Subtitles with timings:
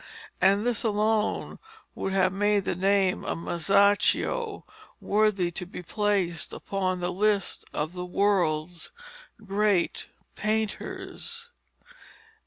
[0.41, 1.59] And this alone
[1.93, 4.65] would have made the name of Masaccio
[4.99, 8.91] worthy to be placed upon the list of world's
[9.45, 11.51] great painters.